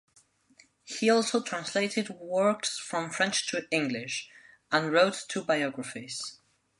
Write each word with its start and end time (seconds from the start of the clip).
He 0.83 1.11
also 1.11 1.43
translated 1.43 2.09
works 2.09 2.79
from 2.79 3.11
French 3.11 3.45
to 3.51 3.67
English, 3.69 4.31
and 4.71 4.91
wrote 4.91 5.25
two 5.29 5.43
biographies. 5.43 6.39